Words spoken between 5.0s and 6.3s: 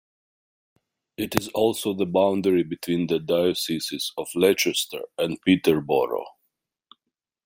and Peterborough.